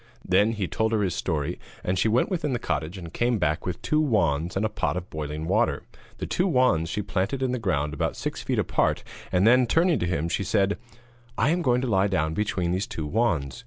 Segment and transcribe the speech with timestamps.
[0.25, 3.67] Then he told her his story, and she went within the cottage and came back
[3.67, 5.83] with two wands, and a pot of boiling water.
[6.17, 9.99] The two wands she planted in the ground about six feet apart, and then, turning
[9.99, 10.79] to him, she said:
[11.37, 13.59] 'I am going to lie down between these two wands.